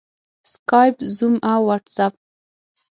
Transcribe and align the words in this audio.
سکایپ، 0.51 0.95
زوم 1.15 1.35
او 1.51 1.61
واټساپ 1.67 2.13